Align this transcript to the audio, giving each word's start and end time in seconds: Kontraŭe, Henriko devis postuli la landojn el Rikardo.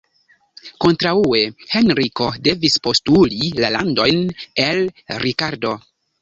Kontraŭe, 0.85 1.41
Henriko 1.73 2.29
devis 2.47 2.79
postuli 2.87 3.51
la 3.61 3.71
landojn 3.77 4.25
el 4.65 4.83
Rikardo. 5.27 5.77